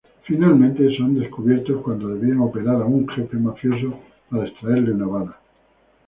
Finalmente, 0.23 0.81
son 0.97 1.13
descubiertos 1.13 1.79
cuando 1.83 2.07
debían 2.07 2.39
operar 2.39 2.81
a 2.81 2.85
un 2.85 3.07
jefe 3.07 3.37
mafioso 3.37 3.99
para 4.31 4.47
extraerle 4.47 4.93
una 4.93 5.05
bala. 5.05 5.37